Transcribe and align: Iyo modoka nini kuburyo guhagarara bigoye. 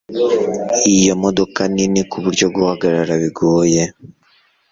Iyo 0.95 1.13
modoka 1.23 1.59
nini 1.73 2.01
kuburyo 2.11 2.45
guhagarara 2.55 3.13
bigoye. 3.21 3.81